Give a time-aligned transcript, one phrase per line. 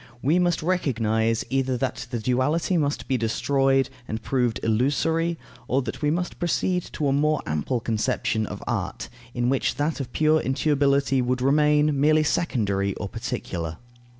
[0.23, 6.01] We must recognize, either that the duality must be destroyed and proved illusory, or that
[6.01, 10.41] we must proceed to a more ample conception of art, in which that of pure
[10.41, 13.77] intuibility would remain merely secondary or particular.